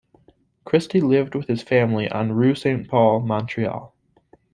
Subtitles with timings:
[0.65, 3.93] Christie lived with his family on Rue Saint-Paul, Montreal.